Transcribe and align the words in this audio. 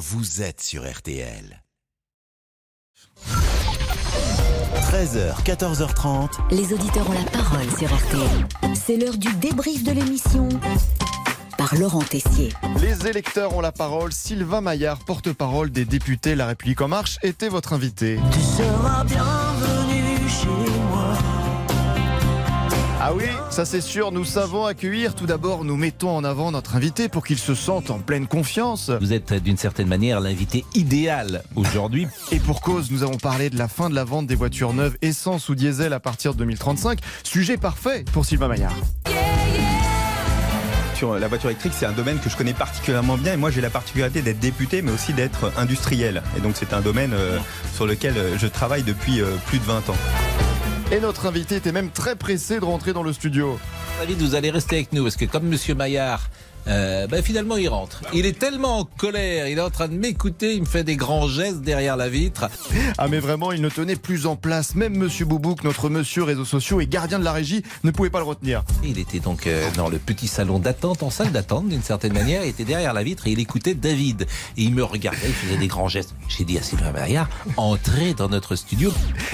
vous 0.00 0.40
êtes 0.40 0.62
sur 0.62 0.90
RTL. 0.90 1.62
13h, 4.90 5.42
14h30. 5.44 6.30
Les 6.50 6.72
auditeurs 6.72 7.08
ont 7.10 7.12
la 7.12 7.30
parole 7.30 7.70
sur 7.78 7.94
RTL. 7.94 8.74
C'est 8.74 8.96
l'heure 8.96 9.18
du 9.18 9.30
débrief 9.34 9.84
de 9.84 9.92
l'émission 9.92 10.48
par 11.58 11.74
Laurent 11.76 12.00
Tessier. 12.00 12.50
Les 12.80 13.06
électeurs 13.06 13.54
ont 13.54 13.60
la 13.60 13.72
parole. 13.72 14.10
Sylvain 14.10 14.62
Maillard, 14.62 15.00
porte-parole 15.00 15.70
des 15.70 15.84
députés 15.84 16.34
La 16.34 16.46
République 16.46 16.80
En 16.80 16.88
Marche, 16.88 17.18
était 17.22 17.50
votre 17.50 17.74
invité. 17.74 18.18
Tu 18.32 18.40
seras 18.40 19.04
bienvenu 19.04 19.79
Ah 23.10 23.14
oui, 23.16 23.24
ça 23.50 23.64
c'est 23.64 23.80
sûr, 23.80 24.12
nous 24.12 24.24
savons 24.24 24.66
accueillir. 24.66 25.16
Tout 25.16 25.26
d'abord, 25.26 25.64
nous 25.64 25.76
mettons 25.76 26.16
en 26.16 26.22
avant 26.22 26.52
notre 26.52 26.76
invité 26.76 27.08
pour 27.08 27.26
qu'il 27.26 27.38
se 27.38 27.56
sente 27.56 27.90
en 27.90 27.98
pleine 27.98 28.28
confiance. 28.28 28.88
Vous 29.00 29.12
êtes 29.12 29.34
d'une 29.34 29.56
certaine 29.56 29.88
manière 29.88 30.20
l'invité 30.20 30.64
idéal 30.76 31.42
aujourd'hui. 31.56 32.06
Et 32.30 32.38
pour 32.38 32.60
cause, 32.60 32.92
nous 32.92 33.02
avons 33.02 33.16
parlé 33.16 33.50
de 33.50 33.58
la 33.58 33.66
fin 33.66 33.90
de 33.90 33.96
la 33.96 34.04
vente 34.04 34.28
des 34.28 34.36
voitures 34.36 34.72
neuves 34.74 34.96
essence 35.02 35.48
ou 35.48 35.56
diesel 35.56 35.92
à 35.92 35.98
partir 35.98 36.34
de 36.34 36.38
2035. 36.38 37.00
Sujet 37.24 37.56
parfait 37.56 38.04
pour 38.12 38.24
Sylvain 38.24 38.46
Maillard. 38.46 38.76
Sur 40.94 41.18
la 41.18 41.26
voiture 41.26 41.50
électrique, 41.50 41.72
c'est 41.74 41.86
un 41.86 41.92
domaine 41.92 42.20
que 42.20 42.30
je 42.30 42.36
connais 42.36 42.54
particulièrement 42.54 43.16
bien 43.16 43.32
et 43.32 43.36
moi 43.36 43.50
j'ai 43.50 43.60
la 43.60 43.70
particularité 43.70 44.22
d'être 44.22 44.38
député 44.38 44.82
mais 44.82 44.92
aussi 44.92 45.14
d'être 45.14 45.50
industriel. 45.56 46.22
Et 46.36 46.40
donc 46.40 46.52
c'est 46.54 46.72
un 46.72 46.80
domaine 46.80 47.14
euh, 47.14 47.40
sur 47.74 47.86
lequel 47.86 48.16
euh, 48.16 48.38
je 48.38 48.46
travaille 48.46 48.84
depuis 48.84 49.20
euh, 49.20 49.34
plus 49.46 49.58
de 49.58 49.64
20 49.64 49.90
ans. 49.90 49.96
Et 50.92 50.98
notre 50.98 51.26
invité 51.26 51.54
était 51.54 51.70
même 51.70 51.90
très 51.90 52.16
pressé 52.16 52.58
de 52.58 52.64
rentrer 52.64 52.92
dans 52.92 53.04
le 53.04 53.12
studio. 53.12 53.60
David, 54.00 54.18
vous 54.18 54.34
allez 54.34 54.50
rester 54.50 54.74
avec 54.76 54.92
nous 54.92 55.04
parce 55.04 55.14
que 55.14 55.24
comme 55.24 55.44
Monsieur 55.44 55.76
Maillard, 55.76 56.28
euh, 56.70 57.06
ben 57.06 57.22
finalement 57.22 57.56
il 57.56 57.68
rentre. 57.68 58.02
Il 58.14 58.26
est 58.26 58.38
tellement 58.38 58.78
en 58.78 58.84
colère, 58.84 59.48
il 59.48 59.58
est 59.58 59.62
en 59.62 59.70
train 59.70 59.88
de 59.88 59.94
m'écouter, 59.94 60.54
il 60.54 60.60
me 60.60 60.66
fait 60.66 60.84
des 60.84 60.96
grands 60.96 61.28
gestes 61.28 61.62
derrière 61.62 61.96
la 61.96 62.08
vitre. 62.08 62.48
Ah 62.98 63.08
mais 63.08 63.18
vraiment, 63.18 63.52
il 63.52 63.60
ne 63.60 63.68
tenait 63.68 63.96
plus 63.96 64.26
en 64.26 64.36
place. 64.36 64.74
Même 64.74 64.96
Monsieur 64.96 65.24
Boubouk, 65.24 65.64
notre 65.64 65.88
monsieur 65.88 66.22
réseaux 66.22 66.44
sociaux 66.44 66.80
et 66.80 66.86
gardien 66.86 67.18
de 67.18 67.24
la 67.24 67.32
régie, 67.32 67.62
ne 67.84 67.90
pouvait 67.90 68.10
pas 68.10 68.18
le 68.18 68.24
retenir. 68.24 68.62
Il 68.84 68.98
était 68.98 69.20
donc 69.20 69.46
euh, 69.46 69.68
dans 69.76 69.88
le 69.88 69.98
petit 69.98 70.28
salon 70.28 70.58
d'attente, 70.58 71.02
en 71.02 71.10
salle 71.10 71.32
d'attente 71.32 71.68
d'une 71.68 71.82
certaine 71.82 72.12
manière, 72.12 72.44
il 72.44 72.50
était 72.50 72.64
derrière 72.64 72.92
la 72.92 73.02
vitre 73.02 73.26
et 73.26 73.32
il 73.32 73.40
écoutait 73.40 73.74
David. 73.74 74.26
Et 74.56 74.62
il 74.62 74.74
me 74.74 74.84
regardait, 74.84 75.26
il 75.26 75.32
faisait 75.32 75.58
des 75.58 75.66
grands 75.66 75.88
gestes. 75.88 76.14
J'ai 76.28 76.44
dit 76.44 76.58
à 76.58 76.62
Sylvain 76.62 76.92
Maillard, 76.92 77.28
entrez 77.56 78.14
dans 78.14 78.28
notre 78.28 78.56
studio. 78.56 78.92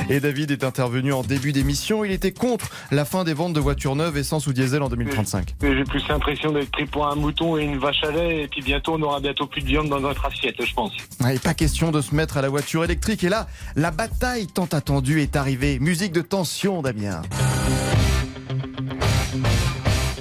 Et 0.09 0.21
David 0.21 0.51
est 0.51 0.65
intervenu 0.65 1.13
en 1.13 1.23
début 1.23 1.53
d'émission. 1.53 2.05
Il 2.05 2.13
était 2.13 2.33
contre 2.33 2.71
la 2.91 3.05
fin 3.05 3.25
des 3.25 3.35
ventes 3.35 3.53
de 3.53 3.61
voitures 3.61 3.97
neuves 3.97 4.17
essence 4.17 4.47
ou 4.47 4.53
diesel 4.53 4.83
en 4.83 4.89
2035. 4.89 5.55
Mais 5.63 5.77
J'ai 5.77 5.85
plus 5.85 6.07
l'impression 6.09 6.53
d'être 6.53 6.71
pris 6.71 6.87
pour 6.87 7.07
un 7.07 7.17
mouton 7.27 7.59
et 7.59 7.65
une 7.65 7.79
vache 7.79 8.05
à 8.05 8.11
lait, 8.13 8.43
et 8.43 8.49
puis 8.49 8.63
bientôt 8.63 8.95
on 8.95 9.03
aura 9.03 9.19
bientôt 9.19 9.47
plus 9.47 9.61
de 9.61 9.67
viande 9.67 9.89
dans 9.89 9.99
notre 9.99 10.25
assiette, 10.27 10.55
je 10.65 10.75
pense. 10.75 10.93
Ouais, 11.21 11.39
pas 11.39 11.55
question 11.55 11.91
de 11.91 12.01
se 12.01 12.15
mettre 12.15 12.37
à 12.37 12.43
la 12.43 12.49
voiture 12.49 12.85
électrique. 12.85 13.25
Et 13.25 13.29
là, 13.29 13.49
la 13.75 13.91
bataille 13.91 14.47
tant 14.47 14.67
attendue 14.67 15.21
est 15.21 15.35
arrivée. 15.35 15.79
Musique 15.81 16.13
de 16.13 16.23
tension, 16.23 16.83
Damien. 16.83 17.23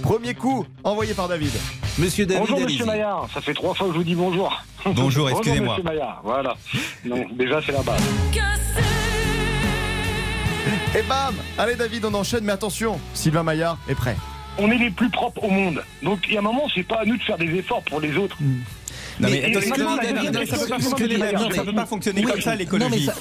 Premier 0.02 0.34
coup, 0.34 0.66
envoyé 0.84 1.14
par 1.14 1.28
David. 1.28 1.52
Monsieur 2.00 2.26
David, 2.26 2.42
bonjour. 2.42 2.60
Monsieur 2.60 2.86
Maillard, 2.86 3.28
ça 3.34 3.42
fait 3.42 3.54
trois 3.54 3.76
fois 3.76 3.88
que 3.88 3.94
je 3.94 3.98
vous 4.00 4.04
dis 4.04 4.16
bonjour. 4.16 4.52
Bonjour, 4.86 5.28
excusez-moi. 5.32 5.78
Monsieur 5.78 5.84
Maillard, 5.84 6.22
voilà. 6.24 6.56
Donc 7.06 7.36
déjà 7.36 7.60
c'est 7.66 7.72
la 7.72 7.82
base. 7.82 8.04
Et 10.96 11.02
bam 11.02 11.34
Allez 11.58 11.76
David, 11.76 12.06
on 12.06 12.14
enchaîne, 12.14 12.44
mais 12.44 12.54
attention, 12.54 13.00
Sylvain 13.16 13.42
Maillard 13.42 13.80
est 13.90 13.96
prêt. 13.96 14.16
On 14.58 14.72
est 14.72 14.78
les 14.78 14.90
plus 14.92 15.10
propres 15.10 15.44
au 15.44 15.50
monde. 15.50 15.84
Donc 16.02 16.20
il 16.28 16.34
y 16.34 16.38
a 16.38 16.40
un 16.40 16.44
moment, 16.44 16.68
c'est 16.74 16.84
pas 16.84 17.02
à 17.02 17.06
nous 17.06 17.18
de 17.18 17.24
faire 17.24 17.38
des 17.38 17.54
efforts 17.56 17.82
pour 17.84 18.00
les 18.00 18.16
autres. 18.18 18.38
Non 19.20 19.30
Mais- 19.30 19.54
ça 19.54 19.76
peut 19.76 20.68
pas 20.68 20.80
fonctionner, 20.80 21.14
et- 21.16 21.34
non, 21.34 21.50
ça 21.52 21.64
peut 21.64 21.74
pas 21.74 21.86
fonctionner 21.86 22.24
comme 22.24 22.42
ça 22.42 22.56
l'écologie. 22.56 23.06
ça- 23.06 23.14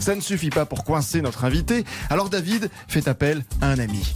Ça 0.00 0.14
ne 0.14 0.20
suffit 0.20 0.50
pas 0.50 0.66
pour 0.66 0.84
coincer 0.84 1.20
notre 1.22 1.44
invité. 1.44 1.84
Alors 2.10 2.28
David 2.28 2.70
fait 2.88 3.08
appel 3.08 3.44
à 3.60 3.68
un 3.68 3.78
ami. 3.78 4.14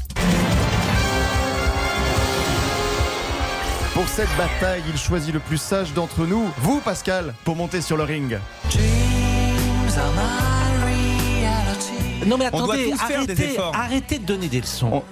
Pour 3.95 4.09
cette 4.09 4.35
bataille, 4.39 4.83
il 4.93 4.99
choisit 4.99 5.35
le 5.35 5.41
plus 5.41 5.61
sage 5.61 5.93
d'entre 5.95 6.25
nous, 6.27 6.49
vous 6.59 6.81
Pascal, 6.81 7.35
pour 7.45 7.57
monter 7.57 7.81
sur 7.81 7.97
le 7.97 8.05
ring. 8.05 8.39
Dreams 8.71 9.99
are. 9.99 10.60
Non 12.27 12.37
mais 12.39 12.49
On 12.53 12.65
doit 12.65 12.75
attendez, 12.75 12.91
tous 12.91 12.99
faire 12.99 13.09
des 13.27 13.33
arrêtez, 13.33 13.53
efforts. 13.55 13.75
arrêtez 13.75 14.19
de 14.19 14.25
donner 14.25 14.49
des 14.49 14.61
leçons. 14.61 14.91
On- 14.93 15.03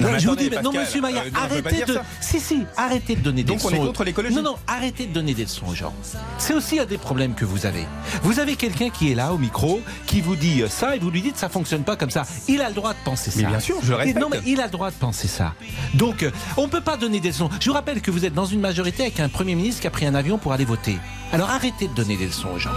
Non, 0.00 0.16
je 0.16 0.28
vous 0.28 0.36
dis, 0.36 0.48
mais 0.48 0.62
non, 0.62 0.70
monsieur 0.72 1.00
Maillard, 1.00 1.24
euh, 1.24 1.30
arrêtez 1.34 1.84
de. 1.84 1.98
Si, 2.20 2.38
si, 2.38 2.62
arrêtez 2.76 3.16
de 3.16 3.20
donner 3.20 3.42
des 3.42 3.48
Donc, 3.52 3.64
on 3.64 3.68
leçons. 3.70 3.82
est 3.82 3.86
contre 3.86 4.04
l'écologie 4.04 4.34
Non, 4.36 4.42
non, 4.42 4.56
arrêtez 4.68 5.06
de 5.06 5.12
donner 5.12 5.34
des 5.34 5.42
leçons 5.42 5.66
aux 5.66 5.74
gens. 5.74 5.92
C'est 6.38 6.54
aussi 6.54 6.78
un 6.78 6.84
des 6.84 6.98
problèmes 6.98 7.34
que 7.34 7.44
vous 7.44 7.66
avez. 7.66 7.84
Vous 8.22 8.38
avez 8.38 8.54
quelqu'un 8.54 8.90
qui 8.90 9.10
est 9.10 9.16
là 9.16 9.32
au 9.32 9.38
micro, 9.38 9.80
qui 10.06 10.20
vous 10.20 10.36
dit 10.36 10.62
ça 10.68 10.94
et 10.94 11.00
vous 11.00 11.10
lui 11.10 11.20
dites 11.20 11.36
ça 11.36 11.48
fonctionne 11.48 11.82
pas 11.82 11.96
comme 11.96 12.10
ça. 12.10 12.22
Il 12.46 12.60
a 12.60 12.68
le 12.68 12.74
droit 12.76 12.92
de 12.92 12.98
penser 13.04 13.32
ça. 13.32 13.40
Mais 13.40 13.46
bien 13.48 13.60
sûr, 13.60 13.76
je 13.82 13.92
le. 13.92 14.12
Non, 14.20 14.28
mais 14.30 14.40
il 14.46 14.60
a 14.60 14.66
le 14.66 14.70
droit 14.70 14.90
de 14.90 14.96
penser 14.96 15.26
ça. 15.26 15.54
Donc, 15.94 16.22
euh, 16.22 16.30
on 16.56 16.68
peut 16.68 16.80
pas 16.80 16.96
donner 16.96 17.18
des 17.18 17.28
leçons. 17.30 17.50
Je 17.60 17.68
vous 17.68 17.74
rappelle 17.74 18.00
que 18.00 18.12
vous 18.12 18.24
êtes 18.24 18.34
dans 18.34 18.46
une 18.46 18.60
majorité 18.60 19.02
avec 19.02 19.18
un 19.18 19.28
Premier 19.28 19.56
ministre 19.56 19.80
qui 19.80 19.86
a 19.88 19.90
pris 19.90 20.06
un 20.06 20.14
avion 20.14 20.38
pour 20.38 20.52
aller 20.52 20.64
voter. 20.64 20.96
Alors 21.32 21.50
arrêtez 21.50 21.88
de 21.88 21.94
donner 21.94 22.16
des 22.16 22.26
leçons 22.26 22.48
aux 22.54 22.58
gens. 22.58 22.70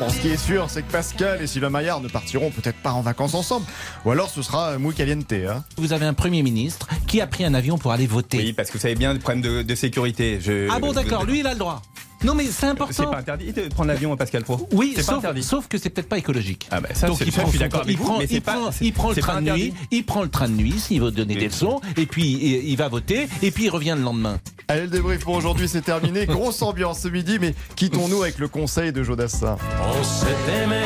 Bon, 0.00 0.08
ce 0.08 0.18
qui 0.20 0.28
est 0.28 0.36
sûr, 0.36 0.66
c'est 0.68 0.82
que 0.82 0.90
Pascal 0.90 1.40
et 1.42 1.46
Sylvain 1.46 1.70
Maillard 1.70 2.00
ne 2.00 2.08
partiront 2.08 2.50
peut-être 2.50 2.76
pas 2.78 2.92
en 2.92 3.00
vacances 3.00 3.34
ensemble. 3.34 3.66
Ou 4.04 4.10
alors 4.10 4.28
ce 4.28 4.42
sera 4.42 4.76
muy 4.78 4.92
caliente. 4.94 5.32
Hein. 5.32 5.64
Vous 5.76 5.92
avez 5.92 6.04
un 6.06 6.14
Premier 6.14 6.42
ministre 6.42 6.88
qui 7.06 7.20
a 7.20 7.26
pris 7.26 7.44
un 7.44 7.54
avion 7.54 7.78
pour 7.78 7.92
aller 7.92 8.06
voter. 8.06 8.38
Oui, 8.38 8.52
parce 8.52 8.68
que 8.68 8.74
vous 8.74 8.82
savez 8.82 8.94
bien 8.96 9.12
le 9.12 9.18
problème 9.20 9.42
de, 9.42 9.62
de 9.62 9.74
sécurité. 9.74 10.38
Je- 10.40 10.68
Ah 10.70 10.78
bon, 10.80 10.92
d'accord, 10.92 11.24
lui, 11.24 11.40
il 11.40 11.46
a 11.46 11.52
le 11.52 11.58
droit. 11.58 11.80
Non, 12.24 12.34
mais 12.34 12.44
c'est 12.46 12.52
C'est 12.52 12.66
important. 12.66 13.10
pas 13.10 13.18
interdit 13.18 13.52
de 13.52 13.68
prendre 13.68 13.88
l'avion, 13.88 14.16
Pascal 14.16 14.44
Pro 14.44 14.66
Oui, 14.72 14.92
c'est 14.96 15.02
pas 15.04 15.12
sauf, 15.12 15.18
interdit. 15.18 15.42
sauf 15.42 15.68
que 15.68 15.76
c'est 15.76 15.90
peut-être 15.90 16.08
pas 16.08 16.16
écologique. 16.18 16.66
Ah 16.70 16.80
bah 16.80 16.88
ça, 16.94 17.06
Donc 17.06 17.18
c'est- 17.18 17.26
il 17.26 17.32
ça, 17.32 17.42
prend, 17.42 17.46
je 17.46 17.50
suis 17.50 17.58
son- 17.58 17.64
d'accord 17.64 17.80
avec 17.82 17.92
il 17.92 17.98
vous, 17.98 18.04
prend, 18.04 18.18
mais 18.18 18.26
c'est 18.26 18.34
il 18.36 18.40
pas- 18.42 18.52
prend, 18.54 18.72
c'est- 18.72 18.84
il 18.86 18.92
prend 18.94 19.08
le 19.10 19.14
c'est 19.14 19.20
pas 19.20 19.26
train 19.26 19.42
de 19.42 19.50
nuit, 19.52 19.74
il 19.90 20.04
prend 20.06 20.22
le 20.22 20.30
train 20.30 20.48
de 20.48 20.54
nuit 20.54 20.72
s'il 20.78 21.02
veut 21.02 21.10
donner 21.10 21.34
des 21.34 21.48
leçons, 21.48 21.82
et 21.98 22.06
puis 22.06 22.24
il, 22.32 22.68
il 22.70 22.76
va 22.76 22.88
voter, 22.88 23.28
et 23.42 23.50
puis 23.50 23.64
il 23.64 23.68
revient 23.70 23.94
le 23.98 24.02
lendemain. 24.04 24.40
Allez, 24.68 24.82
le 24.82 24.88
débrief 24.88 25.20
pour 25.24 25.34
aujourd'hui, 25.34 25.68
c'est 25.68 25.82
terminé. 25.82 26.24
Grosse 26.26 26.62
ambiance 26.62 27.00
ce 27.00 27.08
midi, 27.08 27.38
mais 27.40 27.54
quittons-nous 27.76 28.22
avec 28.22 28.38
le 28.38 28.48
conseil 28.48 28.92
de 28.92 29.02
Jodassin. 29.02 29.56
On 29.82 30.02
s'est 30.02 30.26
aimé, 30.62 30.80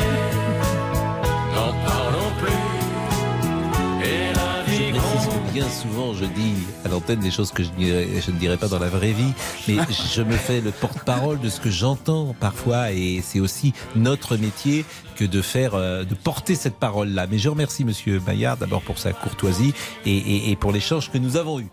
n'en 1.55 1.71
parlons 1.87 2.31
plus. 2.39 4.05
Et 4.05 4.33
la 4.35 4.65
Je 4.65 4.71
vie 4.71 4.91
précise 4.91 5.27
que 5.27 5.53
bien 5.53 5.69
souvent 5.69 6.13
je 6.13 6.25
dis 6.25 6.55
à 6.83 6.89
l'antenne 6.89 7.21
des 7.21 7.31
choses 7.31 7.51
que 7.51 7.63
je, 7.63 7.69
dirais- 7.69 8.07
je 8.25 8.31
ne 8.31 8.37
dirais 8.37 8.57
pas 8.57 8.67
dans 8.67 8.79
la 8.79 8.89
vraie 8.89 9.13
vie, 9.13 9.31
mais 9.69 9.77
je 10.13 10.21
me 10.23 10.33
fais 10.35 10.59
le 10.59 10.71
porte-parole 10.71 11.39
de 11.39 11.47
ce 11.47 11.61
que 11.61 11.69
j'entends 11.69 12.35
parfois, 12.37 12.91
et 12.91 13.21
c'est 13.23 13.39
aussi 13.39 13.73
notre 13.95 14.35
métier 14.35 14.83
que 15.15 15.23
de 15.23 15.41
faire, 15.41 15.75
euh, 15.75 16.03
de 16.03 16.15
porter 16.15 16.55
cette 16.55 16.75
parole-là. 16.75 17.27
Mais 17.31 17.37
je 17.37 17.47
remercie 17.47 17.85
Monsieur 17.85 18.21
Maillard 18.27 18.57
d'abord 18.57 18.81
pour 18.81 18.99
sa 18.99 19.13
courtoisie 19.13 19.73
et, 20.05 20.17
et- 20.17 20.51
et 20.51 20.55
pour 20.57 20.73
l'échange 20.73 21.09
que 21.11 21.17
nous 21.17 21.37
avons 21.37 21.61
eu. 21.61 21.67